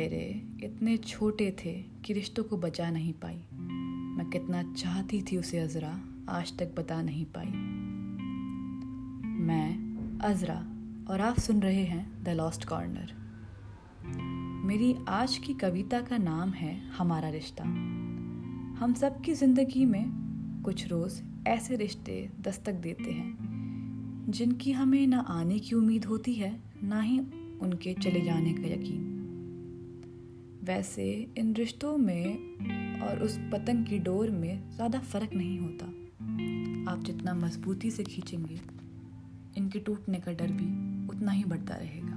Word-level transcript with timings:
दायरे 0.00 0.66
इतने 0.66 0.96
छोटे 0.96 1.50
थे 1.64 1.72
कि 2.04 2.12
रिश्तों 2.12 2.42
को 2.44 2.56
बचा 2.56 2.90
नहीं 2.90 3.12
पाई। 3.12 3.40
मैं 4.16 4.28
कितना 4.30 4.62
चाहती 4.72 5.20
थी 5.22 5.36
उसे 5.36 5.58
अजरा 5.58 5.90
आज 6.28 6.52
तक 6.58 6.74
बता 6.78 7.00
नहीं 7.02 7.24
पाई। 7.24 7.50
मैं, 9.44 10.18
अजरा, 10.18 10.56
और 11.10 11.20
आप 11.20 11.38
सुन 11.38 11.60
रहे 11.62 11.82
हैं 11.84 12.22
द 12.24 12.28
लॉस्ट 12.28 12.64
कॉर्नर 12.64 13.12
मेरी 14.66 14.94
आज 15.08 15.36
की 15.38 15.54
कविता 15.54 16.00
का 16.00 16.18
नाम 16.18 16.50
है 16.50 16.74
हमारा 16.88 17.28
रिश्ता। 17.28 17.64
हम 18.80 18.94
सब 19.00 19.20
की 19.20 19.34
ज़िंदगी 19.34 19.84
में 19.84 20.04
कुछ 20.64 20.86
रोज़ 20.88 21.20
ऐसे 21.48 21.76
रिश्ते 21.76 22.30
दस्तक 22.40 22.72
देते 22.72 23.10
हैं, 23.10 24.26
जिनकी 24.28 24.72
हमें 24.72 25.06
ना 25.06 25.20
आने 25.28 25.58
की 25.58 25.74
उम्मीद 25.74 26.04
होती 26.04 26.34
है, 26.34 26.56
ना 26.84 27.00
ही 27.00 27.20
उनके 27.62 27.94
चले 27.94 28.20
जाने 28.20 28.52
का 28.52 28.68
यकीन। 28.68 29.09
वैसे 30.64 31.34
इन 31.38 31.54
रिश्तों 31.54 31.96
में 31.98 33.00
और 33.00 33.22
उस 33.22 33.38
पतंग 33.52 33.86
की 33.86 33.98
डोर 33.98 34.30
में 34.30 34.70
ज़्यादा 34.70 34.98
फ़र्क 34.98 35.34
नहीं 35.34 35.58
होता। 35.58 35.86
आप 36.92 37.04
जितना 37.04 37.34
मजबूती 37.34 37.90
से 37.90 38.04
खींचेंगे, 38.04 38.60
इनके 39.56 39.78
टूटने 39.78 40.18
का 40.18 40.32
डर 40.32 40.46
भी 40.46 40.66
उतना 41.08 41.32
ही 41.32 41.44
बढ़ता 41.44 41.74
रहेगा। 41.74 42.16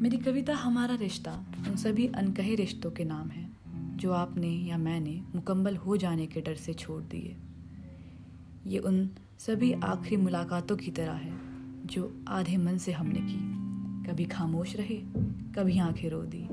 मेरी 0.00 0.16
कविता 0.16 0.54
हमारा 0.54 0.94
रिश्ता, 0.94 1.44
उन 1.68 1.76
सभी 1.76 2.06
अनकहे 2.06 2.54
रिश्तों 2.54 2.90
के 2.90 3.04
नाम 3.04 3.28
है, 3.28 3.48
जो 3.96 4.12
आपने 4.12 4.48
या 4.48 4.78
मैंने 4.78 5.20
मुकम्मल 5.34 5.76
हो 5.76 5.96
जाने 5.96 6.26
के 6.26 6.40
डर 6.40 6.54
से 6.54 6.74
छोड़ 6.74 7.02
दिए। 7.02 7.36
ये 8.66 8.78
उन 8.78 9.10
सभी 9.38 9.72
आखिरी 9.72 10.16
मुलाकातों 10.16 10.76
की 10.76 10.90
तरह 10.90 11.12
है, 11.12 11.32
जो 11.86 12.24
आधे 12.28 12.56
मन 12.56 12.78
से 12.78 12.92
हमने 12.92 13.20
की। 13.20 13.65
कभी 14.06 14.24
खामोश 14.24 14.76
रहे, 14.76 14.96
कभी 15.54 15.78
आँखें 15.78 16.08
रो 16.10 16.22
दी। 16.22 16.46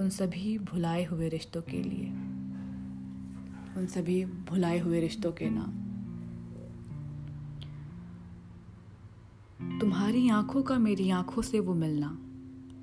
उन 0.00 0.08
सभी 0.10 0.58
भुलाए 0.58 1.04
हुए 1.04 1.28
रिश्तों 1.28 1.62
के 1.62 1.82
लिए, 1.82 2.06
उन 3.76 3.86
सभी 3.86 4.24
भुलाए 4.24 4.78
हुए 4.78 5.00
रिश्तों 5.00 5.32
के 5.32 5.50
नाम। 5.50 5.82
तुम्हारी 9.80 10.28
आँखों 10.28 10.62
का 10.62 10.78
मेरी 10.78 11.10
आँखों 11.10 11.42
से 11.42 11.60
वो 11.60 11.74
मिलना, 11.74 12.18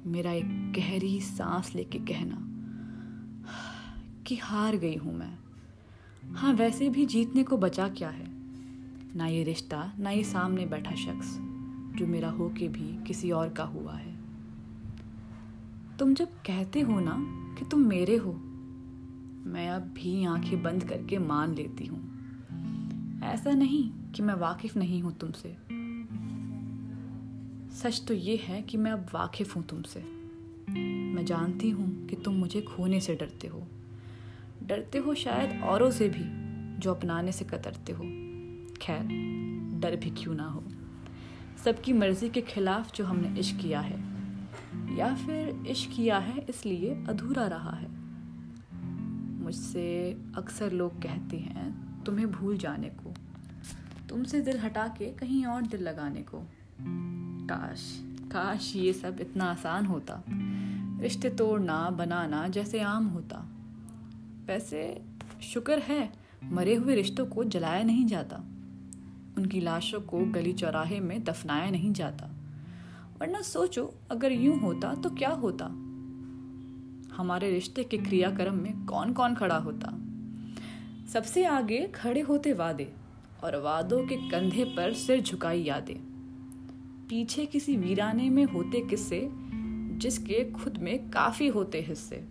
मेरा 0.06 0.32
एक 0.32 0.74
गहरी 0.74 1.20
सांस 1.22 1.76
लेके 1.76 2.00
कहना 2.00 2.38
कि 4.24 4.36
हार 4.36 4.76
गई 4.76 4.96
हूँ 4.96 5.18
मैं। 5.18 5.38
हाँ 6.36 6.54
वैसे 6.54 6.90
भी 6.90 7.06
जीतने 7.06 7.44
को 7.44 7.58
बचा 7.58 7.88
क्या 7.88 8.10
है? 8.10 8.28
ना 9.16 9.28
ये 9.28 9.44
रिश्ता, 9.44 9.94
ना 10.00 10.10
ये 10.10 10.24
सामने 10.24 10.66
बैठा 10.66 10.96
शख्स। 10.96 11.53
जो 11.96 12.08
मेरा 12.08 12.30
हो 12.30 12.50
के 12.50 12.68
भी 12.68 13.04
किसी 13.04 13.32
और 13.32 13.50
का 13.50 13.64
हुआ 13.64 13.94
है। 13.94 14.16
तुम 16.00 16.14
जब 16.14 16.28
कहते 16.28 16.82
हो 16.82 17.00
ना 17.00 17.16
कि 17.60 17.66
तुम 17.66 17.80
मेरे 17.80 18.16
हो, 18.16 18.34
मैं 19.46 19.70
अब 19.70 19.82
भी 19.82 20.26
आँखें 20.26 20.64
बंद 20.64 20.84
करके 20.84 21.18
मान 21.18 21.54
लेती 21.56 21.86
हूँ। 21.86 22.14
ऐसा 23.24 23.52
नहीं 23.52 23.92
कि 24.16 24.24
मैं 24.24 24.34
वाकिफ 24.34 24.78
नहीं 24.78 25.02
हूँ 25.02 25.18
तुमसे। 25.18 25.58
सच 27.76 28.06
तो 28.08 28.14
ये 28.14 28.36
है 28.36 28.62
कि 28.62 28.78
मैं 28.78 28.92
अब 28.92 29.08
वाकिफ 29.14 29.56
हूँ 29.56 29.64
तुमसे। 29.64 30.00
मैं 31.14 31.26
जानती 31.26 31.70
हूँ 31.70 32.08
कि 32.08 32.16
तुम 32.16 32.34
मुझे 32.34 32.62
खोने 32.62 33.00
से 33.00 33.16
डरते 33.16 33.48
हो। 33.48 33.68
डरते 34.64 34.98
हो 34.98 35.14
शायद 35.14 35.62
औरों 35.64 35.92
से 35.92 36.10
भी, 36.10 36.44
जो 36.80 36.94
अपनाने 36.94 37.32
से 37.32 37.46
कतरते 37.46 37.92
हो। 37.92 38.04
खैर, 38.82 39.04
डर 39.80 39.96
भी 39.96 40.10
क्यों 40.10 40.36
ना 40.36 40.48
हो। 40.48 40.64
सबकी 41.66 41.94
मर्ज़ी 41.94 42.30
के 42.30 42.42
खिलाफ 42.42 42.96
जो 42.96 43.06
हमने 43.06 43.40
इश्क 43.40 43.58
किया 43.58 43.80
है। 43.80 44.14
या 44.98 45.16
फिर 45.16 45.64
इश्क 45.68 45.92
किया 45.96 46.18
है, 46.18 46.46
इसलिए 46.50 47.06
अधूरा 47.10 47.48
रहा 47.48 47.72
है। 47.72 47.90
मुझसे 49.44 50.22
अक्सर 50.36 50.72
लोग 50.72 51.02
कहते 51.02 51.38
हैं, 51.38 51.94
तुम्हें 52.04 52.32
भूल 52.32 52.58
जाने 52.58 52.90
को। 52.90 53.14
तुमसे 54.10 54.42
दिल 54.42 54.60
हटा 54.60 54.88
के 54.88 55.12
कहीं 55.14 55.46
और 55.46 55.62
दिल 55.62 55.82
लगाने 55.82 56.22
को। 56.22 56.48
काश 57.48 58.02
काश 58.06 58.76
ये 58.76 58.94
सब 58.94 59.18
इतना 59.22 59.46
आसान 59.46 59.86
होता। 59.86 60.24
रिश्ते 61.02 61.30
तोड़ना, 61.30 61.90
बनाना 61.90 62.48
जैसे 62.48 62.80
आम 62.80 63.06
होता। 63.06 63.50
वैसे 64.46 65.02
शुक्र 65.42 65.80
है, 65.80 66.14
मरे 66.44 66.76
हुए 66.76 66.96
रिश्तों 66.96 67.26
को 67.26 67.44
जलाया 67.44 67.84
नहीं 67.84 68.06
जाता। 68.06 68.44
उनकी 69.38 69.60
लाशों 69.60 70.02
को 70.02 70.20
गली 70.20 70.54
चौराहे 70.54 71.00
में 71.00 71.24
दफनाया 71.24 71.72
नहीं 71.72 71.94
जाता। 71.94 72.30
वरना 73.22 73.42
सोचो, 73.42 73.94
अगर 74.12 74.32
यूँ 74.32 74.60
होता 74.60 74.96
तो 74.96 75.10
क्या 75.10 75.30
होता? 75.30 75.66
हमारे 77.16 77.52
रिश्ते 77.52 77.84
के 77.84 77.98
क्रियाक्रम 77.98 78.56
में 78.56 78.86
कौन 78.86 79.14
कौन 79.14 79.36
खड़ा 79.36 79.58
होता? 79.58 80.00
सबसे 81.14 81.46
आगे 81.46 81.88
खड़े 81.96 82.22
होते 82.22 82.54
वादे 82.54 82.94
और 83.44 83.56
वादों 83.56 84.08
के 84.08 84.16
कंधे 84.16 84.66
पर 84.66 84.94
सिर 84.94 85.22
झुकाई 85.22 85.62
यादें। 85.62 85.96
पीछे 87.10 87.46
किसी 87.46 87.78
वीराने 87.78 88.30
में 88.30 88.46
होते 88.46 88.88
किस्से, 88.88 89.30
जिसके 89.98 90.52
खुद 90.52 90.78
में 90.78 91.12
काफ़ी 91.12 91.48
होते 91.48 91.82
हिस्से। 91.82 92.28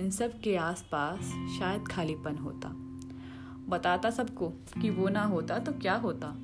इन 0.00 0.10
सब 0.10 0.40
के 0.40 0.56
आसपास 0.56 1.20
शायद 1.58 1.88
खालीपन 1.88 2.36
होता। 2.36 2.85
बताता 3.68 4.10
सबको 4.10 4.48
कि 4.80 4.90
वो 4.90 5.08
ना 5.08 5.24
होता 5.24 5.58
तो 5.58 5.72
क्या 5.72 5.94
होता। 5.94 6.34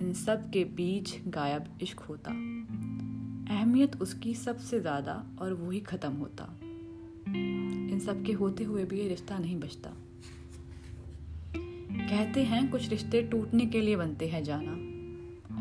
इन 0.00 0.12
सब 0.16 0.50
के 0.50 0.64
बीच 0.64 1.16
गायब 1.28 1.78
इश्क 1.82 2.00
होता। 2.00 2.30
अहमियत 3.54 4.00
उसकी 4.02 4.34
सबसे 4.34 4.80
ज़्यादा 4.80 5.24
और 5.40 5.54
वो 5.54 5.70
ही 5.70 5.80
ख़त्म 5.80 6.12
होता। 6.12 6.48
इन 7.92 8.00
सब 8.06 8.22
के 8.22 8.32
होते 8.32 8.64
हुए 8.64 8.84
भी 8.84 9.00
ये 9.00 9.08
रिश्ता 9.08 9.38
नहीं 9.38 9.60
बचता। 9.60 9.90
कहते 12.08 12.44
हैं, 12.44 12.70
कुछ 12.70 12.88
रिश्ते 12.88 13.22
टूटने 13.22 13.66
के 13.66 13.80
लिए 13.80 13.96
बनते 13.96 14.28
हैं 14.28 14.44
जाना, 14.44 14.72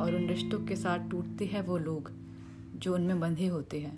और 0.03 0.15
उन 0.15 0.27
रिश्तों 0.27 0.59
के 0.59 0.75
साथ 0.75 1.09
टूटते 1.09 1.45
हैं 1.45 1.61
वो 1.61 1.77
लोग, 1.77 2.11
जो 2.75 2.95
उनमें 2.95 3.19
बंधे 3.19 3.47
होते 3.47 3.79
हैं। 3.79 3.97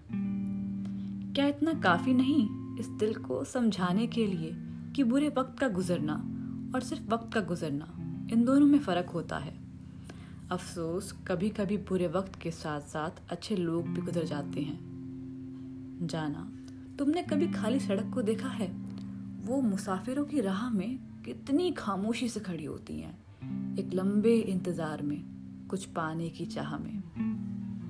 क्या 1.36 1.48
इतना 1.48 1.74
काफ़ी 1.74 2.14
नहीं? 2.14 2.48
इस 2.80 2.88
दिल 2.88 3.14
को 3.14 3.44
समझाने 3.44 4.08
के 4.08 4.28
लिए 4.28 4.52
कि 4.96 5.04
बुरे 5.04 5.30
वक्त 5.30 5.60
का 5.60 5.68
गुजरना 5.68 6.14
और 6.76 6.82
सिर्फ़ 6.82 7.04
वक्त 7.04 7.34
का 7.34 7.42
गुजरना, 7.42 7.88
इन 8.34 8.46
दोनों 8.46 8.68
में 8.68 8.80
फ़र्क 8.80 9.10
होता 9.10 9.38
है। 9.38 9.54
अफसोस 10.52 11.12
कभी 11.28 11.50
कभी 11.50 11.78
बुरे 11.78 12.08
वक्त 12.08 12.36
के 12.36 12.52
साथ 12.52 12.82
साथ 12.82 13.12
अच्छे 13.30 13.56
लोग 13.56 13.88
भी 13.88 14.02
गुजर 14.02 14.26
जाते 14.26 14.62
हैं। 14.62 14.80
जाना, 16.02 16.52
तुमने 17.00 17.24
कभी 17.24 17.48
खाली 17.48 17.80
सड़क 17.80 18.12
को 18.14 18.22
देखा 18.22 18.48
है? 18.48 18.68
वो 19.46 19.62
मुसाफिरों 19.62 20.26
की 20.26 20.42
राह 20.42 20.70
में 20.70 21.00
कितनी 21.26 21.72
खामोशी 21.72 22.30
से 22.30 22.40
खड़ी 22.40 22.66
होती 22.66 23.00
हैं, 23.00 23.14
एक 23.80 23.94
लंबे 23.94 24.36
इंतज़ार 24.36 25.02
में, 25.02 25.24
कुछ 25.70 25.86
पाने 25.86 26.30
की 26.30 26.46
चाह 26.46 26.78
में। 26.78 27.04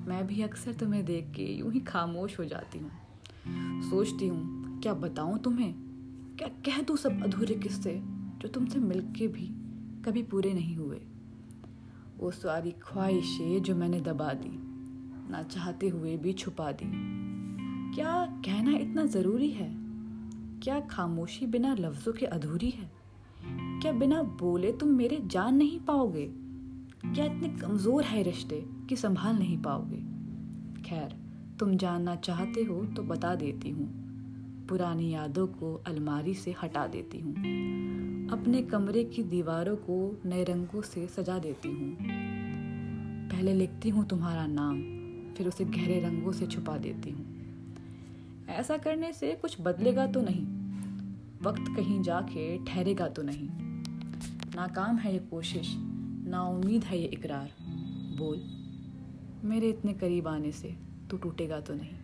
मैं 0.08 0.26
भी 0.26 0.42
अक्सर 0.42 0.72
तुम्हें 0.72 1.04
देख 1.04 1.32
के 1.36 1.52
यूँ 1.54 1.72
ही 1.72 1.80
खामोश 1.80 2.38
हो 2.38 2.44
जाती 2.44 2.78
हूँ। 2.78 2.90
सोचती 3.90 4.28
हूँ, 4.28 4.80
क्या 4.80 4.94
बताऊँ 4.94 5.38
तुम्हें? 5.38 5.85
क्या 6.38 6.48
कह 6.48 6.82
दूँ 6.82 6.96
सब 6.96 7.22
अधूरे 7.22 7.54
किस्से, 7.54 8.02
जो 8.38 8.48
तुमसे 8.48 8.78
मिलके 8.78 9.28
भी 9.28 9.46
कभी 10.04 10.22
पूरे 10.22 10.54
नहीं 10.54 10.76
हुए। 10.76 11.00
वो 12.18 12.30
सारी 12.30 12.70
ख्वाहिशें 12.70 13.62
जो 13.62 13.76
मैंने 13.76 14.00
दबा 14.00 14.32
दी, 14.32 14.50
ना 15.30 15.42
चाहते 15.42 15.88
हुए 15.88 16.16
भी 16.16 16.32
छुपा 16.32 16.72
दी। 16.72 16.86
क्या 17.94 18.26
कहना 18.26 18.76
इतना 18.78 19.06
ज़रूरी 19.06 19.50
है? 19.50 19.74
क्या 20.62 20.80
खामोशी 20.80 21.46
बिना 21.46 21.74
लफ्ज़ों 21.74 22.12
के 22.12 22.26
अधूरी 22.26 22.70
है? 22.70 22.90
क्या 23.82 23.92
बिना 23.92 24.22
बोले 24.22 24.72
तुम 24.72 24.88
मेरे 24.88 25.22
जान 25.26 25.56
नहीं 25.56 25.80
पाओगे? 25.80 26.26
क्या 27.06 27.24
इतने 27.24 27.48
कमज़ोर 27.48 28.04
है 28.04 28.22
रिश्ते 28.22 28.64
कि 28.88 28.96
संभाल 28.96 29.36
नहीं 29.36 29.62
पाओगे? 29.62 29.96
खैर, 30.82 31.16
तुम 31.58 31.76
जानना 31.76 32.16
चाहते 32.16 32.62
हो 32.62 32.84
तो 32.84 33.02
बता 33.02 33.34
देती 33.34 33.70
हूँ। 33.70 34.05
पुरानी 34.68 35.10
यादों 35.10 35.46
को 35.46 35.74
अलमारी 35.86 36.34
से 36.34 36.54
हटा 36.62 36.86
देती 36.86 37.18
हूँ। 37.20 37.34
अपने 38.32 38.62
कमरे 38.62 39.04
की 39.04 39.22
दीवारों 39.22 39.76
को 39.76 40.22
नए 40.26 40.44
रंगों 40.44 40.82
से 40.82 41.06
सजा 41.06 41.38
देती 41.38 41.68
हूँ। 41.68 41.96
पहले 43.30 43.54
लिखती 43.54 43.88
हूँ 43.88 44.06
तुम्हारा 44.06 44.46
नाम, 44.46 44.80
फिर 45.34 45.48
उसे 45.48 45.64
गहरे 45.64 46.00
रंगों 46.00 46.32
से 46.32 46.46
छुपा 46.46 46.76
देती 46.78 47.10
हूँ। 47.10 48.46
ऐसा 48.48 48.76
करने 48.76 49.12
से 49.12 49.32
कुछ 49.32 49.56
बदलेगा 49.60 50.06
तो 50.06 50.20
नहीं। 50.20 50.44
वक्त 51.42 51.64
कहीं 51.76 52.02
जाके 52.02 52.64
ठहरेगा 52.64 53.08
तो 53.08 53.22
नहीं। 53.22 53.48
नाकाम 54.56 54.96
है 54.96 55.12
ये 55.12 55.18
कोशिश, 55.18 55.74
ना 56.28 56.42
उम्मीद 56.42 56.84
है 56.84 56.98
ये 56.98 57.06
इकरार। 57.06 57.50
बोल, 58.18 58.42
मेरे 59.48 59.68
इतने 59.68 59.92
करीब 59.94 60.28
आने 60.28 60.52
से 60.52 60.76
तू 61.10 61.16
टूटेगा 61.16 61.60
तो 61.60 61.74
नहीं। 61.74 61.94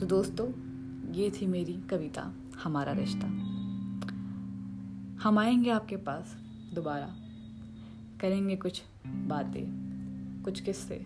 तो 0.00 0.06
दोस्तों, 0.06 0.46
ये 1.12 1.30
थी 1.30 1.46
मेरी 1.46 1.72
कविता, 1.72 2.32
हमारा 2.64 2.92
रिश्ता। 2.92 3.26
हम 5.22 5.38
आएँगे 5.38 5.70
आपके 5.70 5.96
पास 5.96 6.36
दोबारा। 6.74 7.16
करेंगे 8.20 8.56
कुछ 8.56 8.82
बातें, 9.06 9.64
कुछ 10.42 10.60
किस्से। 10.60 10.96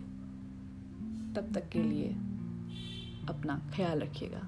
तब 1.35 1.49
तक 1.53 1.69
के 1.69 1.83
लिए 1.83 2.09
अपना 3.29 3.71
ख्याल 3.75 3.99
रखिएगा। 3.99 4.41